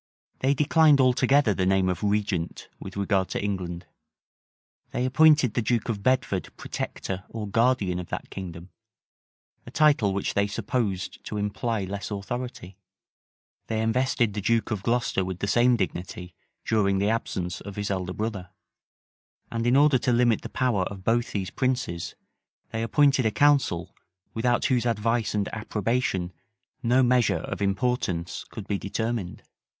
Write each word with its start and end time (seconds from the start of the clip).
They 0.39 0.55
declined 0.55 0.99
altogether 0.99 1.53
the 1.53 1.67
name 1.67 1.87
of 1.87 2.03
"Regent" 2.03 2.69
with 2.79 2.97
regard 2.97 3.29
to 3.29 3.39
England: 3.43 3.85
they 4.89 5.05
appointed 5.05 5.53
the 5.53 5.61
duke 5.61 5.89
of 5.89 6.01
Bedford 6.01 6.49
"protector" 6.57 7.23
or 7.29 7.47
"guardian" 7.47 7.99
of 7.99 8.07
that 8.07 8.31
kingdom, 8.31 8.71
a 9.63 9.69
title 9.69 10.11
which 10.11 10.33
they 10.33 10.47
supposed 10.47 11.23
to 11.25 11.37
imply 11.37 11.83
less 11.83 12.09
authority: 12.09 12.79
they 13.67 13.79
invested 13.79 14.33
the 14.33 14.41
duke 14.41 14.71
of 14.71 14.81
Glocester 14.81 15.23
with 15.23 15.37
the 15.37 15.45
same 15.45 15.75
dignity 15.75 16.33
during 16.65 16.97
the 16.97 17.11
absence 17.11 17.61
of 17.61 17.75
his 17.75 17.91
elder 17.91 18.13
brother;[*] 18.13 18.49
and 19.51 19.67
in 19.67 19.75
order 19.75 19.99
to 19.99 20.11
limit 20.11 20.41
the 20.41 20.49
power 20.49 20.81
of 20.85 21.03
both 21.03 21.31
these 21.31 21.51
princes, 21.51 22.15
they 22.71 22.81
appointed 22.81 23.27
a 23.27 23.31
council, 23.31 23.93
without 24.33 24.65
whose 24.65 24.87
advice 24.87 25.35
and 25.35 25.47
approbation 25.53 26.33
no 26.81 27.03
measure 27.03 27.41
of 27.41 27.61
importance 27.61 28.43
could 28.49 28.67
be 28.67 28.79
determined. 28.79 29.43